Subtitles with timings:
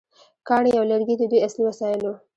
[0.47, 2.13] کاڼي او لرګي د دوی اصلي وسایل وو.